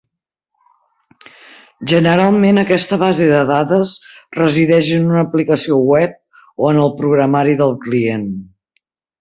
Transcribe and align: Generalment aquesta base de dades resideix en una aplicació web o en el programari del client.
Generalment 1.91 2.61
aquesta 2.61 2.99
base 3.03 3.27
de 3.33 3.43
dades 3.51 3.93
resideix 4.39 4.91
en 4.97 5.07
una 5.13 5.23
aplicació 5.27 5.79
web 5.93 6.19
o 6.65 6.73
en 6.75 6.83
el 6.87 6.93
programari 7.05 7.57
del 7.65 7.79
client. 7.89 8.29